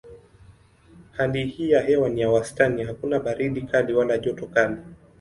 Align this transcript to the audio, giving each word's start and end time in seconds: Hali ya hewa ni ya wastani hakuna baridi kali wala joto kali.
Hali 1.11 1.71
ya 1.71 1.81
hewa 1.81 2.09
ni 2.09 2.21
ya 2.21 2.29
wastani 2.29 2.83
hakuna 2.83 3.19
baridi 3.19 3.61
kali 3.61 3.93
wala 3.93 4.17
joto 4.17 4.47
kali. 4.47 4.77